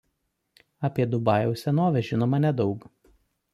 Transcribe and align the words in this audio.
Apie 0.89 1.07
Dubajaus 1.11 1.63
senovę 1.67 2.05
žinoma 2.09 2.43
nedaug. 2.49 2.91